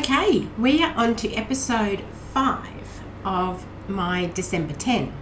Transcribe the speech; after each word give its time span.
Okay, 0.00 0.46
we 0.56 0.82
are 0.82 0.94
on 0.96 1.14
to 1.16 1.30
episode 1.34 2.02
five 2.32 3.02
of 3.22 3.66
my 3.86 4.30
December 4.32 4.72
10. 4.72 5.12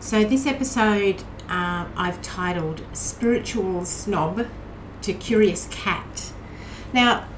So, 0.00 0.24
this 0.24 0.46
episode 0.46 1.22
uh, 1.50 1.84
I've 1.94 2.22
titled 2.22 2.80
Spiritual 2.94 3.84
Snob 3.84 4.46
to 5.02 5.12
Curious 5.12 5.68
Cat. 5.70 6.32
Now, 6.94 7.28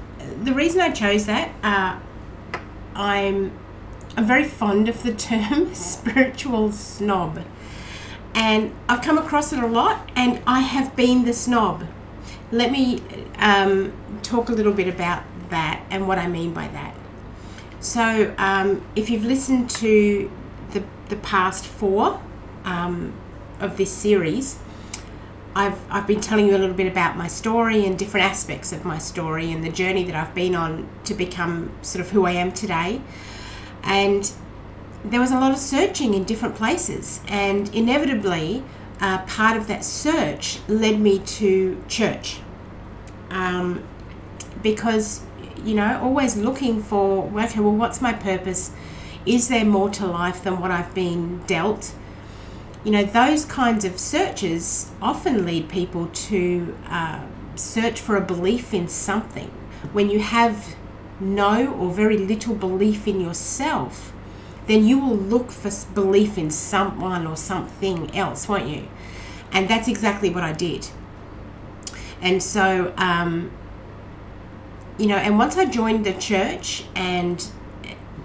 the 0.41 0.53
reason 0.53 0.79
I 0.79 0.91
chose 0.91 1.25
that, 1.25 1.49
uh, 1.63 1.99
I'm, 2.95 3.51
I'm 4.15 4.25
very 4.25 4.45
fond 4.45 4.87
of 4.87 5.03
the 5.03 5.13
term 5.13 5.75
spiritual 5.75 6.71
snob. 6.71 7.43
And 8.33 8.73
I've 8.87 9.01
come 9.01 9.17
across 9.17 9.51
it 9.51 9.59
a 9.59 9.67
lot, 9.67 10.09
and 10.15 10.41
I 10.47 10.61
have 10.61 10.95
been 10.95 11.25
the 11.25 11.33
snob. 11.33 11.83
Let 12.53 12.71
me 12.71 13.01
um, 13.37 13.91
talk 14.21 14.47
a 14.47 14.53
little 14.53 14.73
bit 14.73 14.87
about 14.87 15.23
that 15.53 15.85
and 15.89 16.07
what 16.07 16.17
I 16.17 16.27
mean 16.27 16.53
by 16.53 16.67
that. 16.69 16.95
So, 17.79 18.33
um, 18.37 18.85
if 18.95 19.09
you've 19.09 19.25
listened 19.25 19.69
to 19.71 20.31
the, 20.71 20.83
the 21.09 21.17
past 21.17 21.65
four 21.65 22.21
um, 22.63 23.13
of 23.59 23.77
this 23.77 23.91
series, 23.91 24.59
I've, 25.55 25.79
I've 25.91 26.07
been 26.07 26.21
telling 26.21 26.47
you 26.47 26.55
a 26.55 26.61
little 26.63 26.75
bit 26.75 26.87
about 26.87 27.15
my 27.15 27.27
story 27.27 27.85
and 27.85 27.99
different 27.99 28.25
aspects 28.25 28.71
of 28.71 28.85
my 28.85 28.97
story 28.97 29.51
and 29.51 29.63
the 29.63 29.69
journey 29.69 30.03
that 30.05 30.15
I've 30.15 30.33
been 30.33 30.55
on 30.55 30.89
to 31.03 31.13
become 31.13 31.71
sort 31.81 32.03
of 32.03 32.11
who 32.11 32.25
I 32.25 32.31
am 32.31 32.51
today. 32.51 33.01
And 33.83 34.31
there 35.03 35.19
was 35.19 35.31
a 35.31 35.39
lot 35.39 35.51
of 35.51 35.57
searching 35.57 36.13
in 36.13 36.23
different 36.23 36.55
places, 36.55 37.19
and 37.27 37.73
inevitably, 37.75 38.63
uh, 39.01 39.19
part 39.25 39.57
of 39.57 39.67
that 39.67 39.83
search 39.83 40.59
led 40.69 40.99
me 40.99 41.19
to 41.19 41.83
church. 41.89 42.39
Um, 43.29 43.83
because 44.61 45.23
you 45.63 45.75
know, 45.75 45.99
always 46.01 46.35
looking 46.35 46.81
for, 46.81 47.31
okay, 47.39 47.59
well, 47.59 47.73
what's 47.73 48.01
my 48.01 48.13
purpose? 48.13 48.71
Is 49.25 49.47
there 49.47 49.65
more 49.65 49.89
to 49.91 50.05
life 50.05 50.43
than 50.43 50.59
what 50.59 50.71
I've 50.71 50.93
been 50.93 51.39
dealt? 51.45 51.93
You 52.83 52.91
know, 52.91 53.03
those 53.03 53.45
kinds 53.45 53.85
of 53.85 53.97
searches 53.97 54.91
often 55.01 55.45
lead 55.45 55.69
people 55.69 56.07
to 56.07 56.77
uh, 56.87 57.23
search 57.55 57.99
for 57.99 58.17
a 58.17 58.21
belief 58.21 58.73
in 58.73 58.87
something. 58.87 59.47
When 59.93 60.09
you 60.09 60.19
have 60.19 60.75
no 61.19 61.73
or 61.73 61.91
very 61.91 62.17
little 62.17 62.55
belief 62.55 63.07
in 63.07 63.21
yourself, 63.21 64.11
then 64.67 64.85
you 64.85 64.99
will 64.99 65.15
look 65.15 65.51
for 65.51 65.71
belief 65.93 66.37
in 66.37 66.49
someone 66.49 67.27
or 67.27 67.37
something 67.37 68.15
else, 68.15 68.47
won't 68.47 68.67
you? 68.67 68.87
And 69.51 69.69
that's 69.69 69.87
exactly 69.87 70.29
what 70.29 70.43
I 70.43 70.51
did. 70.51 70.87
And 72.21 72.41
so, 72.41 72.93
um, 72.97 73.51
you 74.97 75.07
know, 75.07 75.17
and 75.17 75.37
once 75.37 75.57
I 75.57 75.65
joined 75.65 76.05
the 76.05 76.13
church, 76.13 76.85
and 76.95 77.45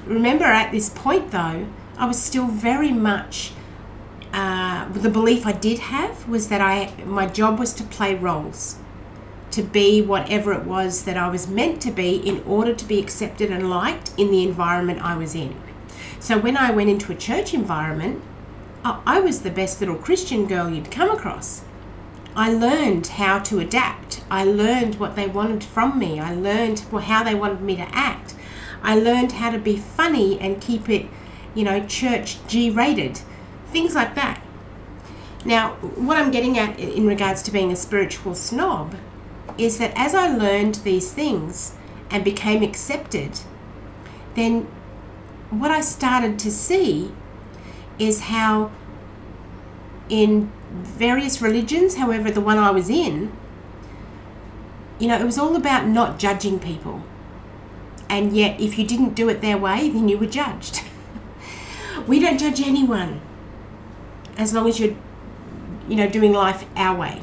remember 0.04 0.44
at 0.44 0.70
this 0.70 0.88
point 0.88 1.30
though, 1.30 1.66
I 1.96 2.06
was 2.06 2.20
still 2.20 2.46
very 2.46 2.92
much. 2.92 3.52
Uh, 4.32 4.88
the 4.90 5.08
belief 5.08 5.46
I 5.46 5.52
did 5.52 5.78
have 5.78 6.28
was 6.28 6.48
that 6.48 6.60
I 6.60 6.92
my 7.04 7.26
job 7.26 7.58
was 7.58 7.72
to 7.74 7.82
play 7.84 8.14
roles, 8.14 8.76
to 9.52 9.62
be 9.62 10.02
whatever 10.02 10.52
it 10.52 10.64
was 10.64 11.04
that 11.04 11.16
I 11.16 11.28
was 11.28 11.48
meant 11.48 11.80
to 11.82 11.90
be 11.90 12.16
in 12.16 12.42
order 12.44 12.74
to 12.74 12.84
be 12.84 12.98
accepted 13.00 13.50
and 13.50 13.70
liked 13.70 14.12
in 14.18 14.30
the 14.30 14.44
environment 14.44 15.00
I 15.02 15.16
was 15.16 15.34
in. 15.34 15.56
So 16.20 16.38
when 16.38 16.56
I 16.56 16.70
went 16.70 16.90
into 16.90 17.12
a 17.12 17.14
church 17.14 17.54
environment, 17.54 18.22
I 18.84 19.20
was 19.20 19.40
the 19.40 19.50
best 19.50 19.80
little 19.80 19.96
Christian 19.96 20.46
girl 20.46 20.68
you'd 20.68 20.90
come 20.90 21.10
across. 21.10 21.62
I 22.38 22.52
learned 22.52 23.08
how 23.08 23.40
to 23.40 23.58
adapt. 23.58 24.22
I 24.30 24.44
learned 24.44 25.00
what 25.00 25.16
they 25.16 25.26
wanted 25.26 25.64
from 25.64 25.98
me. 25.98 26.20
I 26.20 26.36
learned 26.36 26.78
how 26.78 27.24
they 27.24 27.34
wanted 27.34 27.62
me 27.62 27.74
to 27.74 27.88
act. 27.92 28.36
I 28.80 28.94
learned 28.94 29.32
how 29.32 29.50
to 29.50 29.58
be 29.58 29.76
funny 29.76 30.38
and 30.38 30.60
keep 30.60 30.88
it, 30.88 31.06
you 31.56 31.64
know, 31.64 31.84
church 31.84 32.38
G 32.46 32.70
rated. 32.70 33.22
Things 33.72 33.96
like 33.96 34.14
that. 34.14 34.40
Now, 35.44 35.70
what 35.96 36.16
I'm 36.16 36.30
getting 36.30 36.56
at 36.56 36.78
in 36.78 37.08
regards 37.08 37.42
to 37.42 37.50
being 37.50 37.72
a 37.72 37.76
spiritual 37.76 38.36
snob 38.36 38.94
is 39.58 39.78
that 39.78 39.92
as 39.96 40.14
I 40.14 40.28
learned 40.28 40.76
these 40.76 41.12
things 41.12 41.74
and 42.08 42.22
became 42.22 42.62
accepted, 42.62 43.40
then 44.36 44.68
what 45.50 45.72
I 45.72 45.80
started 45.80 46.38
to 46.38 46.52
see 46.52 47.12
is 47.98 48.20
how 48.20 48.70
in 50.08 50.52
various 50.70 51.40
religions, 51.40 51.96
however, 51.96 52.30
the 52.30 52.40
one 52.40 52.58
I 52.58 52.70
was 52.70 52.90
in, 52.90 53.32
you 54.98 55.08
know, 55.08 55.18
it 55.18 55.24
was 55.24 55.38
all 55.38 55.54
about 55.56 55.86
not 55.86 56.18
judging 56.18 56.58
people. 56.58 57.02
And 58.08 58.34
yet, 58.34 58.60
if 58.60 58.78
you 58.78 58.86
didn't 58.86 59.14
do 59.14 59.28
it 59.28 59.40
their 59.40 59.58
way, 59.58 59.88
then 59.90 60.08
you 60.08 60.18
were 60.18 60.26
judged. 60.26 60.82
we 62.06 62.18
don't 62.18 62.38
judge 62.38 62.60
anyone 62.60 63.20
as 64.36 64.52
long 64.52 64.68
as 64.68 64.80
you're, 64.80 64.94
you 65.88 65.96
know, 65.96 66.08
doing 66.08 66.32
life 66.32 66.64
our 66.74 66.96
way. 66.96 67.22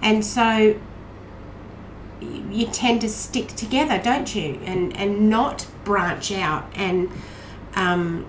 And 0.00 0.24
so 0.24 0.78
you 2.20 2.66
tend 2.66 3.00
to 3.02 3.08
stick 3.08 3.48
together, 3.48 4.00
don't 4.02 4.34
you? 4.34 4.60
And, 4.64 4.96
and 4.96 5.28
not 5.28 5.66
branch 5.84 6.32
out 6.32 6.70
and 6.74 7.10
um, 7.74 8.26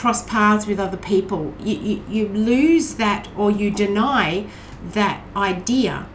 cross 0.00 0.24
paths 0.24 0.66
with 0.66 0.80
other 0.80 0.96
people, 0.96 1.52
you, 1.60 1.76
you, 1.76 2.04
you 2.08 2.28
lose 2.28 2.94
that 2.94 3.28
or 3.36 3.50
you 3.50 3.70
deny 3.70 4.46
that 4.82 5.22
idea 5.36 6.06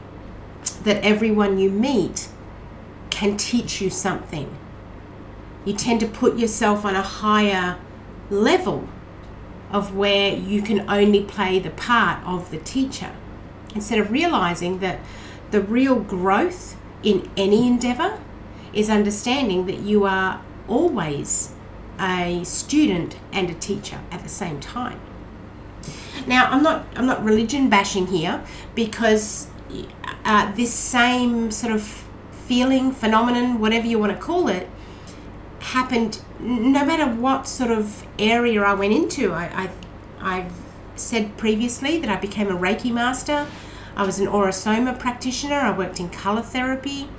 that 0.82 1.04
everyone 1.04 1.60
you 1.60 1.70
meet 1.70 2.28
can 3.12 3.38
teach 3.38 3.80
you 3.80 3.92
something. 3.92 4.58
You 5.66 5.76
tend 5.76 6.00
to 6.00 6.08
put 6.08 6.40
yourself 6.40 6.84
on 6.84 6.96
a 6.96 7.04
higher 7.04 7.78
level 8.32 8.90
of 9.70 9.96
where 9.96 10.36
you 10.36 10.64
can 10.64 10.90
only 10.90 11.24
play 11.24 11.60
the 11.60 11.70
part 11.70 12.26
of 12.26 12.50
the 12.50 12.58
teacher 12.58 13.12
instead 13.76 14.00
of 14.00 14.10
realizing 14.10 14.80
that 14.80 15.00
the 15.52 15.62
real 15.62 16.00
growth 16.00 16.76
in 17.04 17.30
any 17.38 17.68
endeavor 17.68 18.20
is 18.74 18.90
understanding 18.90 19.68
that 19.68 19.82
you 19.82 20.06
are 20.06 20.42
always 20.68 21.55
a 22.00 22.44
student 22.44 23.18
and 23.32 23.50
a 23.50 23.54
teacher 23.54 24.00
at 24.12 24.24
the 24.24 24.30
same 24.30 24.60
time. 24.60 25.00
Now, 26.28 26.50
I'm 26.50 26.64
not 26.64 26.86
I'm 26.96 27.06
not 27.06 27.24
religion 27.24 27.70
bashing 27.70 28.08
here 28.08 28.44
because 28.74 29.48
uh, 30.24 30.52
this 30.56 30.74
same 30.74 31.52
sort 31.52 31.74
of 31.74 32.06
feeling, 32.32 32.92
phenomenon, 32.92 33.60
whatever 33.60 33.88
you 33.88 34.00
want 34.00 34.12
to 34.12 34.18
call 34.18 34.48
it, 34.48 34.70
happened 35.60 36.22
no 36.40 36.86
matter 36.86 37.06
what 37.06 37.48
sort 37.48 37.72
of 37.72 38.06
area 38.20 38.62
I 38.62 38.74
went 38.74 38.94
into. 38.94 39.34
I, 39.34 39.46
I 39.46 39.70
I've 40.22 40.54
said 40.96 41.38
previously 41.38 42.00
that 42.00 42.10
I 42.10 42.20
became 42.20 42.48
a 42.50 42.58
Reiki 42.58 42.92
master. 42.92 43.48
I 43.96 44.06
was 44.06 44.20
an 44.20 44.28
Aura-Soma 44.28 44.94
practitioner. 44.94 45.56
I 45.56 45.78
worked 45.78 46.00
in 46.00 46.10
color 46.10 46.42
therapy. 46.42 47.10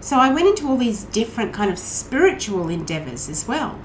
So 0.00 0.18
I 0.18 0.32
went 0.32 0.46
into 0.46 0.68
all 0.68 0.76
these 0.76 1.04
different 1.04 1.52
kind 1.52 1.70
of 1.70 1.78
spiritual 1.78 2.68
endeavors 2.68 3.28
as 3.28 3.46
well. 3.46 3.78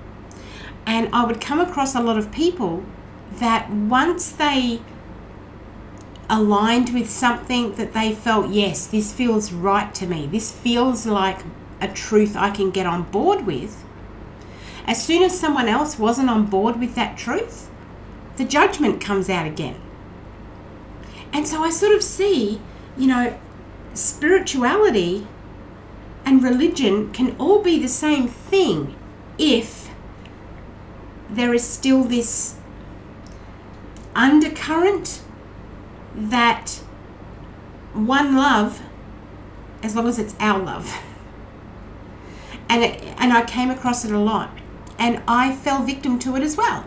And 0.85 1.09
I 1.13 1.25
would 1.25 1.39
come 1.39 1.59
across 1.59 1.95
a 1.95 2.01
lot 2.01 2.17
of 2.17 2.31
people 2.31 2.83
that 3.33 3.69
once 3.69 4.31
they 4.31 4.81
aligned 6.29 6.93
with 6.93 7.09
something 7.09 7.75
that 7.75 7.93
they 7.93 8.13
felt, 8.13 8.49
yes, 8.49 8.87
this 8.87 9.13
feels 9.13 9.51
right 9.51 9.93
to 9.95 10.07
me, 10.07 10.27
this 10.27 10.51
feels 10.51 11.05
like 11.05 11.39
a 11.81 11.87
truth 11.87 12.35
I 12.35 12.49
can 12.49 12.71
get 12.71 12.85
on 12.85 13.03
board 13.03 13.45
with, 13.45 13.83
as 14.85 15.03
soon 15.03 15.23
as 15.23 15.39
someone 15.39 15.67
else 15.67 15.97
wasn't 15.97 16.29
on 16.29 16.45
board 16.45 16.79
with 16.79 16.95
that 16.95 17.17
truth, 17.17 17.69
the 18.35 18.45
judgment 18.45 18.99
comes 18.99 19.29
out 19.29 19.45
again. 19.45 19.79
And 21.31 21.47
so 21.47 21.63
I 21.63 21.69
sort 21.69 21.95
of 21.95 22.03
see, 22.03 22.59
you 22.97 23.07
know, 23.07 23.39
spirituality 23.93 25.27
and 26.25 26.43
religion 26.43 27.11
can 27.11 27.35
all 27.37 27.61
be 27.61 27.79
the 27.79 27.87
same 27.87 28.27
thing 28.27 28.95
if 29.37 29.82
there 31.35 31.53
is 31.53 31.63
still 31.63 32.03
this 32.03 32.55
undercurrent 34.15 35.21
that 36.15 36.81
one 37.93 38.35
love, 38.35 38.81
as 39.81 39.95
long 39.95 40.07
as 40.07 40.19
it's 40.19 40.35
our 40.39 40.59
love. 40.59 40.93
And, 42.69 42.81
it, 42.81 43.03
and 43.17 43.31
I 43.31 43.43
came 43.43 43.69
across 43.69 44.03
it 44.03 44.11
a 44.11 44.17
lot. 44.17 44.49
And 44.97 45.21
I 45.27 45.55
fell 45.55 45.83
victim 45.83 46.17
to 46.19 46.35
it 46.35 46.41
as 46.41 46.57
well. 46.57 46.85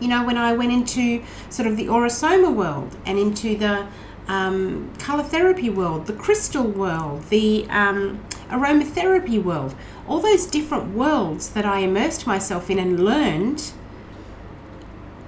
You 0.00 0.08
know, 0.08 0.24
when 0.24 0.36
I 0.36 0.54
went 0.54 0.72
into 0.72 1.22
sort 1.50 1.68
of 1.68 1.76
the 1.76 1.88
Aura-Soma 1.88 2.50
world 2.50 2.96
and 3.06 3.16
into 3.16 3.56
the 3.56 3.86
um, 4.26 4.92
color 4.98 5.22
therapy 5.22 5.70
world, 5.70 6.06
the 6.06 6.12
crystal 6.14 6.64
world, 6.64 7.28
the 7.28 7.66
um, 7.70 8.24
aromatherapy 8.48 9.42
world, 9.42 9.74
all 10.06 10.20
those 10.20 10.46
different 10.46 10.94
worlds 10.94 11.50
that 11.50 11.64
I 11.64 11.78
immersed 11.80 12.26
myself 12.26 12.70
in 12.70 12.78
and 12.78 13.04
learned, 13.04 13.72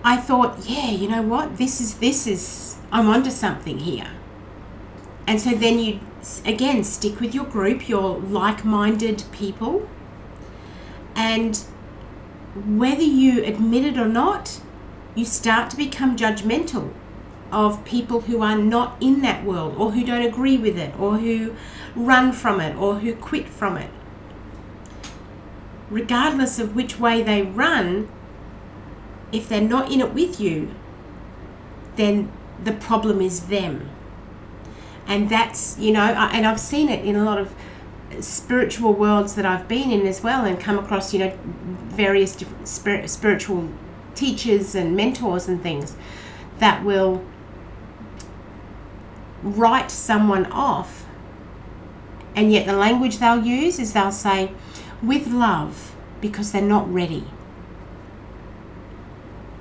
I 0.05 0.17
thought, 0.17 0.69
yeah, 0.69 0.91
you 0.91 1.09
know 1.09 1.23
what? 1.23 1.57
This 1.57 1.81
is 1.81 1.99
this 1.99 2.27
is 2.27 2.77
I'm 2.93 3.09
onto 3.09 3.31
something 3.31 3.79
here. 3.79 4.11
and 5.27 5.41
so 5.41 5.51
then 5.51 5.79
you 5.79 6.01
again 6.45 6.85
stick 6.85 7.21
with 7.21 7.35
your 7.35 7.45
group, 7.45 7.89
your 7.89 8.19
like-minded 8.19 9.25
people, 9.33 9.89
and 11.15 11.65
whether 12.55 13.03
you 13.03 13.45
admit 13.45 13.85
it 13.85 13.99
or 13.99 14.07
not, 14.09 14.61
you 15.15 15.25
start 15.25 15.71
to 15.71 15.77
become 15.77 16.17
judgmental 16.17 16.93
of 17.53 17.85
people 17.85 18.23
who 18.23 18.43
are 18.43 18.57
not 18.57 18.97
in 19.01 19.23
that 19.23 19.45
world 19.45 19.75
or 19.79 19.93
who 19.93 20.05
don't 20.05 20.23
agree 20.27 20.57
with 20.57 20.79
it 20.79 20.99
or 20.99 21.19
who 21.19 21.55
run 21.97 22.33
from 22.33 22.61
it 22.61 22.77
or 22.77 22.97
who 22.97 23.15
quit 23.15 23.49
from 23.49 23.77
it. 23.77 23.91
Regardless 25.91 26.59
of 26.59 26.75
which 26.75 26.99
way 26.99 27.23
they 27.23 27.43
run, 27.43 28.09
if 29.33 29.49
they're 29.49 29.61
not 29.61 29.91
in 29.91 30.01
it 30.01 30.13
with 30.13 30.41
you, 30.41 30.75
then 31.97 32.31
the 32.63 32.73
problem 32.73 33.21
is 33.21 33.47
them. 33.47 33.91
And 35.07 35.29
that's, 35.29 35.79
you 35.79 35.93
know, 35.93 36.01
and 36.01 36.47
I've 36.47 36.61
seen 36.61 36.89
it 36.89 37.05
in 37.05 37.15
a 37.17 37.25
lot 37.25 37.39
of 37.39 37.55
spiritual 38.21 38.93
worlds 38.93 39.35
that 39.35 39.45
I've 39.45 39.69
been 39.69 39.91
in 39.91 40.07
as 40.07 40.23
well 40.23 40.45
and 40.45 40.59
come 40.59 40.79
across, 40.79 41.13
you 41.13 41.19
know, 41.19 41.39
various 41.43 42.35
different 42.35 42.69
spiritual 43.11 43.69
teachers 44.15 44.75
and 44.75 44.97
mentors 44.97 45.49
and 45.49 45.63
things 45.63 45.97
that 46.59 46.85
will 46.85 47.25
write 49.43 49.91
someone 49.91 50.47
off. 50.47 51.04
And 52.37 52.53
yet, 52.53 52.67
the 52.67 52.73
language 52.73 53.19
they'll 53.19 53.45
use 53.45 53.79
is 53.79 53.93
they'll 53.93 54.11
say, 54.11 54.51
with 55.03 55.27
love, 55.29 55.95
because 56.21 56.53
they're 56.53 56.63
not 56.63 56.93
ready. 56.93 57.25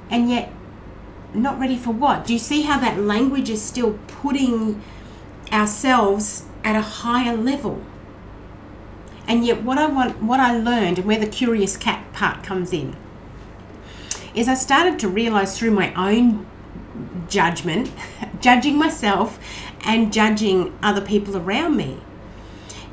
And 0.09 0.29
yet, 0.29 0.51
not 1.33 1.59
ready 1.59 1.77
for 1.77 1.91
what? 1.91 2.25
Do 2.25 2.33
you 2.33 2.39
see 2.39 2.63
how 2.63 2.79
that 2.79 2.99
language 2.99 3.49
is 3.49 3.61
still 3.61 3.99
putting 4.07 4.81
ourselves 5.51 6.45
at 6.63 6.75
a 6.75 6.81
higher 6.81 7.35
level? 7.35 7.83
And 9.27 9.45
yet, 9.45 9.63
what 9.63 9.77
I 9.77 9.87
want, 9.87 10.21
what 10.21 10.39
I 10.39 10.57
learned, 10.57 10.99
and 10.99 11.07
where 11.07 11.19
the 11.19 11.27
curious 11.27 11.77
cat 11.77 12.11
part 12.13 12.43
comes 12.43 12.73
in, 12.73 12.95
is 14.35 14.47
I 14.47 14.55
started 14.55 14.99
to 14.99 15.07
realize 15.07 15.57
through 15.57 15.71
my 15.71 15.93
own 15.93 16.45
judgment, 17.29 17.91
judging 18.41 18.77
myself 18.77 19.39
and 19.85 20.11
judging 20.11 20.77
other 20.81 21.01
people 21.01 21.37
around 21.37 21.77
me, 21.77 21.99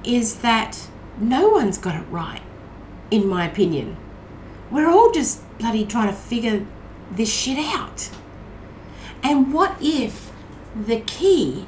is 0.05 0.37
that 0.37 0.89
no 1.19 1.49
one's 1.49 1.79
got 1.79 1.97
it 1.97 2.07
right, 2.11 2.43
in 3.11 3.27
my 3.27 3.47
opinion. 3.47 3.97
We're 4.71 4.89
all 4.89 5.11
just 5.11 5.43
bloody 5.59 5.85
trying 5.85 6.09
to 6.09 6.15
figure 6.15 6.67
this 7.11 7.33
shit 7.33 7.59
out. 7.59 8.11
And 9.23 9.53
what 9.53 9.77
if 9.81 10.33
the 10.75 11.01
key 11.01 11.67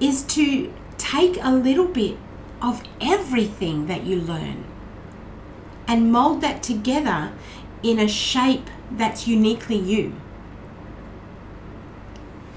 is 0.00 0.22
to 0.22 0.72
take 0.96 1.38
a 1.42 1.52
little 1.52 1.86
bit 1.86 2.16
of 2.62 2.82
everything 3.00 3.86
that 3.86 4.04
you 4.04 4.16
learn 4.16 4.64
and 5.86 6.12
mold 6.12 6.40
that 6.40 6.62
together 6.62 7.32
in 7.82 7.98
a 7.98 8.08
shape 8.08 8.68
that's 8.90 9.26
uniquely 9.26 9.76
you. 9.76 10.12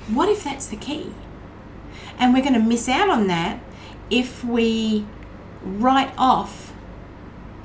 What 0.07 0.29
if 0.29 0.43
that's 0.43 0.67
the 0.67 0.75
key? 0.75 1.13
And 2.19 2.33
we're 2.33 2.41
going 2.41 2.53
to 2.53 2.59
miss 2.59 2.89
out 2.89 3.09
on 3.09 3.27
that 3.27 3.59
if 4.09 4.43
we 4.43 5.05
write 5.63 6.13
off 6.17 6.71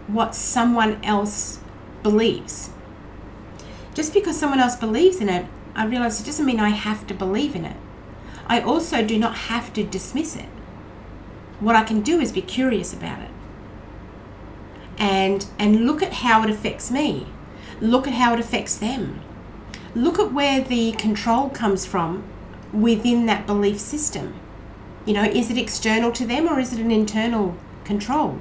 what 0.06 0.34
someone 0.34 1.02
else 1.04 1.60
believes. 2.02 2.70
Just 3.94 4.14
because 4.14 4.38
someone 4.38 4.60
else 4.60 4.76
believes 4.76 5.20
in 5.20 5.28
it, 5.28 5.46
I 5.74 5.84
realize 5.84 6.20
it 6.20 6.26
doesn't 6.26 6.46
mean 6.46 6.60
I 6.60 6.70
have 6.70 7.06
to 7.08 7.14
believe 7.14 7.54
in 7.54 7.64
it. 7.64 7.76
I 8.46 8.60
also 8.60 9.04
do 9.04 9.18
not 9.18 9.34
have 9.34 9.72
to 9.74 9.84
dismiss 9.84 10.34
it. 10.36 10.48
What 11.60 11.76
I 11.76 11.84
can 11.84 12.00
do 12.00 12.20
is 12.20 12.32
be 12.32 12.42
curious 12.42 12.92
about 12.92 13.20
it. 13.20 13.30
And 14.98 15.46
and 15.58 15.86
look 15.86 16.02
at 16.02 16.14
how 16.14 16.42
it 16.42 16.50
affects 16.50 16.90
me. 16.90 17.26
Look 17.80 18.06
at 18.06 18.14
how 18.14 18.34
it 18.34 18.40
affects 18.40 18.76
them. 18.76 19.20
Look 19.94 20.18
at 20.18 20.32
where 20.32 20.60
the 20.60 20.92
control 20.92 21.50
comes 21.50 21.84
from 21.84 22.24
within 22.72 23.26
that 23.26 23.46
belief 23.46 23.78
system. 23.78 24.34
You 25.08 25.14
know, 25.14 25.24
is 25.24 25.50
it 25.50 25.56
external 25.56 26.12
to 26.12 26.26
them 26.26 26.48
or 26.48 26.60
is 26.60 26.72
it 26.72 26.80
an 26.80 26.90
internal 26.90 27.56
control? 27.84 28.38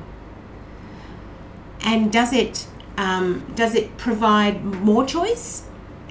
And 1.81 2.11
does 2.11 2.33
it 2.33 2.67
um, 2.97 3.51
does 3.55 3.75
it 3.75 3.97
provide 3.97 4.63
more 4.63 5.05
choice 5.05 5.63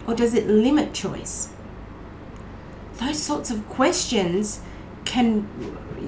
or 0.06 0.14
does 0.14 0.34
it 0.34 0.46
limit 0.46 0.94
choice? 0.94 1.50
Those 2.94 3.22
sorts 3.22 3.50
of 3.50 3.68
questions 3.68 4.60
can 5.04 5.48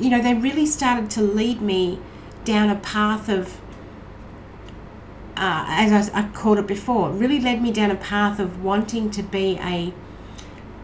you 0.00 0.10
know, 0.10 0.20
they 0.22 0.34
really 0.34 0.66
started 0.66 1.10
to 1.10 1.22
lead 1.22 1.60
me 1.60 1.98
down 2.44 2.70
a 2.70 2.76
path 2.76 3.28
of, 3.28 3.60
uh, 5.36 5.64
as 5.68 6.10
I, 6.10 6.20
I 6.20 6.28
called 6.28 6.58
it 6.58 6.66
before, 6.66 7.10
really 7.10 7.40
led 7.40 7.62
me 7.62 7.72
down 7.72 7.90
a 7.90 7.96
path 7.96 8.38
of 8.38 8.62
wanting 8.62 9.10
to 9.12 9.22
be 9.22 9.58
a, 9.60 9.92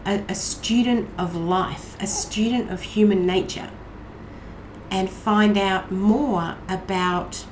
a, 0.05 0.23
a 0.29 0.35
student 0.35 1.09
of 1.17 1.35
life, 1.35 1.95
a 2.01 2.07
student 2.07 2.71
of 2.71 2.81
human 2.81 3.25
nature, 3.25 3.69
and 4.91 5.09
find 5.09 5.57
out 5.57 5.91
more 5.91 6.57
about 6.69 7.45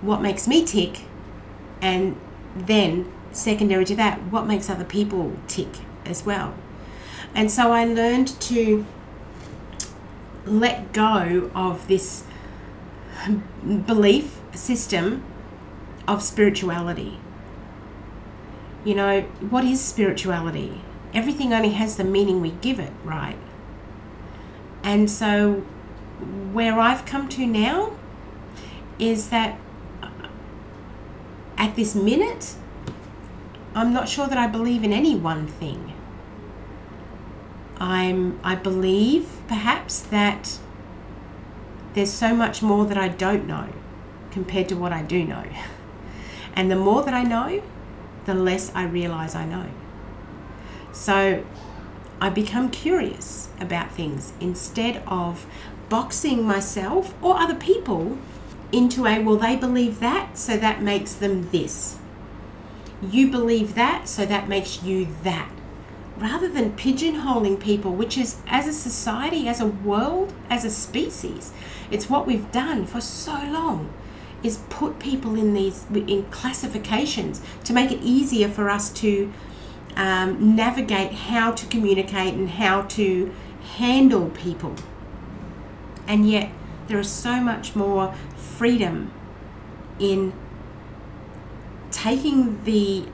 what 0.00 0.20
makes 0.20 0.46
me 0.46 0.64
tick, 0.64 1.02
and 1.80 2.18
then 2.54 3.10
secondary 3.32 3.84
to 3.84 3.94
that, 3.96 4.20
what 4.24 4.46
makes 4.46 4.68
other 4.68 4.84
people 4.84 5.36
tick 5.46 5.68
as 6.04 6.24
well. 6.24 6.54
And 7.34 7.50
so 7.50 7.72
I 7.72 7.84
learned 7.84 8.28
to 8.42 8.86
let 10.44 10.92
go 10.92 11.50
of 11.54 11.86
this 11.88 12.24
belief 13.86 14.38
system 14.54 15.22
of 16.08 16.22
spirituality. 16.22 17.20
You 18.84 18.94
know, 18.94 19.20
what 19.50 19.64
is 19.64 19.80
spirituality? 19.80 20.80
Everything 21.16 21.54
only 21.54 21.70
has 21.70 21.96
the 21.96 22.04
meaning 22.04 22.42
we 22.42 22.50
give 22.50 22.78
it, 22.78 22.92
right? 23.02 23.38
And 24.82 25.10
so, 25.10 25.64
where 26.52 26.78
I've 26.78 27.06
come 27.06 27.26
to 27.30 27.46
now 27.46 27.96
is 28.98 29.30
that 29.30 29.58
at 31.56 31.74
this 31.74 31.94
minute, 31.94 32.54
I'm 33.74 33.94
not 33.94 34.10
sure 34.10 34.26
that 34.26 34.36
I 34.36 34.46
believe 34.46 34.84
in 34.84 34.92
any 34.92 35.16
one 35.16 35.46
thing. 35.46 35.94
I'm 37.78 38.38
I 38.44 38.54
believe 38.54 39.26
perhaps 39.48 40.00
that 40.00 40.58
there's 41.94 42.12
so 42.12 42.34
much 42.34 42.62
more 42.62 42.84
that 42.84 42.98
I 42.98 43.08
don't 43.08 43.46
know 43.46 43.70
compared 44.30 44.68
to 44.68 44.76
what 44.76 44.92
I 44.92 45.02
do 45.02 45.24
know. 45.24 45.44
And 46.58 46.70
the 46.70 46.76
more 46.76 47.02
that 47.02 47.12
I 47.12 47.22
know, 47.22 47.62
the 48.24 48.32
less 48.32 48.72
I 48.74 48.84
realize 48.84 49.34
I 49.34 49.44
know. 49.44 49.66
So 50.96 51.44
I 52.20 52.30
become 52.30 52.70
curious 52.70 53.48
about 53.60 53.92
things 53.92 54.32
instead 54.40 55.02
of 55.06 55.46
boxing 55.88 56.42
myself 56.42 57.14
or 57.22 57.36
other 57.36 57.54
people 57.54 58.18
into 58.72 59.06
a 59.06 59.22
well, 59.22 59.36
they 59.36 59.54
believe 59.56 60.00
that, 60.00 60.36
so 60.36 60.56
that 60.56 60.82
makes 60.82 61.12
them 61.12 61.50
this. 61.50 61.98
You 63.00 63.30
believe 63.30 63.74
that, 63.74 64.08
so 64.08 64.26
that 64.26 64.48
makes 64.48 64.82
you 64.82 65.06
that 65.22 65.50
rather 66.16 66.48
than 66.48 66.72
pigeonholing 66.72 67.60
people, 67.60 67.92
which 67.92 68.16
is 68.16 68.40
as 68.46 68.66
a 68.66 68.72
society, 68.72 69.46
as 69.46 69.60
a 69.60 69.66
world, 69.66 70.32
as 70.48 70.64
a 70.64 70.70
species, 70.70 71.52
it's 71.90 72.08
what 72.08 72.26
we've 72.26 72.50
done 72.50 72.86
for 72.86 73.02
so 73.02 73.34
long 73.34 73.92
is 74.42 74.58
put 74.70 74.98
people 74.98 75.38
in 75.38 75.52
these 75.52 75.84
in 75.94 76.24
classifications 76.30 77.42
to 77.64 77.74
make 77.74 77.92
it 77.92 78.00
easier 78.02 78.48
for 78.48 78.70
us 78.70 78.90
to 78.90 79.30
um, 79.96 80.54
navigate 80.54 81.12
how 81.12 81.52
to 81.52 81.66
communicate 81.66 82.34
and 82.34 82.50
how 82.50 82.82
to 82.82 83.34
handle 83.76 84.30
people. 84.30 84.74
And 86.06 86.28
yet, 86.28 86.52
there 86.86 86.98
is 87.00 87.10
so 87.10 87.40
much 87.40 87.74
more 87.74 88.14
freedom 88.36 89.12
in 89.98 90.32
taking 91.90 92.62
the 92.64 93.06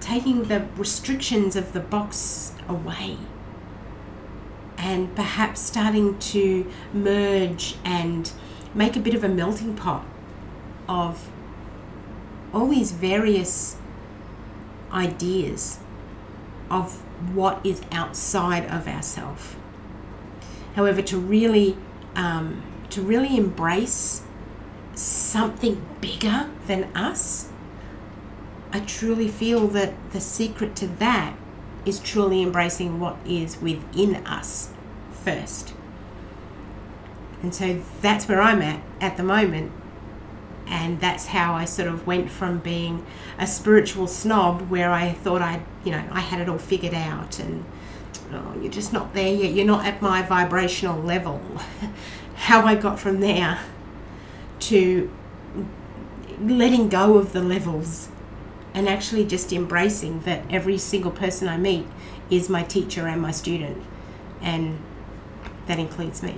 taking 0.00 0.44
the 0.44 0.66
restrictions 0.76 1.56
of 1.56 1.72
the 1.72 1.80
box 1.80 2.52
away 2.68 3.16
and 4.78 5.14
perhaps 5.16 5.60
starting 5.60 6.18
to 6.18 6.70
merge 6.92 7.76
and 7.84 8.30
make 8.74 8.94
a 8.96 9.00
bit 9.00 9.14
of 9.14 9.24
a 9.24 9.28
melting 9.28 9.74
pot 9.74 10.04
of 10.88 11.30
all 12.52 12.68
these 12.68 12.92
various 12.92 13.76
ideas 14.92 15.80
of 16.70 17.00
what 17.34 17.64
is 17.64 17.82
outside 17.92 18.66
of 18.66 18.86
ourself. 18.86 19.56
However, 20.74 21.02
to 21.02 21.18
really 21.18 21.76
um, 22.14 22.62
to 22.90 23.02
really 23.02 23.36
embrace 23.36 24.22
something 24.94 25.84
bigger 26.00 26.48
than 26.66 26.84
us 26.96 27.50
I 28.76 28.80
truly 28.80 29.28
feel 29.28 29.68
that 29.68 29.94
the 30.12 30.20
secret 30.20 30.76
to 30.76 30.86
that 30.86 31.34
is 31.86 31.98
truly 31.98 32.42
embracing 32.42 33.00
what 33.00 33.16
is 33.24 33.58
within 33.58 34.16
us 34.26 34.70
first. 35.12 35.72
And 37.42 37.54
so 37.54 37.82
that's 38.02 38.28
where 38.28 38.42
I'm 38.42 38.60
at 38.60 38.82
at 39.00 39.16
the 39.16 39.22
moment. 39.22 39.72
And 40.66 41.00
that's 41.00 41.26
how 41.26 41.54
I 41.54 41.64
sort 41.64 41.88
of 41.88 42.06
went 42.06 42.30
from 42.30 42.58
being 42.58 43.06
a 43.38 43.46
spiritual 43.46 44.06
snob 44.08 44.68
where 44.68 44.90
I 44.90 45.12
thought 45.12 45.42
I, 45.42 45.62
you 45.84 45.92
know, 45.92 46.04
I 46.10 46.20
had 46.20 46.40
it 46.40 46.48
all 46.48 46.58
figured 46.58 46.94
out 46.94 47.38
and 47.38 47.64
oh, 48.32 48.56
you're 48.60 48.72
just 48.72 48.92
not 48.92 49.14
there 49.14 49.32
yet. 49.32 49.52
You're 49.52 49.66
not 49.66 49.84
at 49.84 50.02
my 50.02 50.22
vibrational 50.22 51.00
level. 51.00 51.40
how 52.36 52.66
I 52.66 52.74
got 52.74 52.98
from 52.98 53.20
there 53.20 53.60
to 54.60 55.10
letting 56.40 56.88
go 56.88 57.16
of 57.16 57.32
the 57.32 57.42
levels 57.42 58.08
and 58.74 58.88
actually 58.88 59.24
just 59.24 59.52
embracing 59.52 60.20
that 60.20 60.42
every 60.50 60.76
single 60.76 61.10
person 61.10 61.48
I 61.48 61.56
meet 61.56 61.86
is 62.30 62.48
my 62.48 62.62
teacher 62.62 63.06
and 63.06 63.22
my 63.22 63.30
student, 63.30 63.82
and 64.42 64.78
that 65.66 65.78
includes 65.78 66.22
me. 66.22 66.36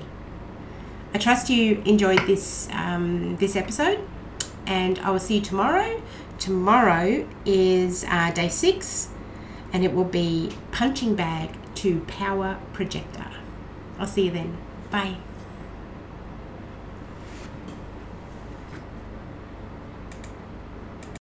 I 1.13 1.19
trust 1.19 1.51
you 1.51 1.83
enjoyed 1.85 2.27
this 2.27 2.69
um, 2.71 3.37
this 3.39 3.57
episode, 3.57 4.07
and 4.69 4.99
I 5.01 5.11
will 5.11 5.19
see 5.19 5.37
you 5.37 5.41
tomorrow. 5.41 6.01
Tomorrow 6.39 7.27
is 7.45 8.05
uh, 8.09 8.31
day 8.31 8.49
six, 8.49 9.09
and 9.73 9.85
it 9.85 9.93
will 9.93 10.05
be 10.05 10.53
punching 10.71 11.17
bag 11.17 11.57
to 11.77 12.01
power 12.01 12.59
projector. 12.73 13.27
I'll 13.99 14.07
see 14.07 14.27
you 14.27 14.31
then. 14.31 14.57
Bye. 14.91 15.17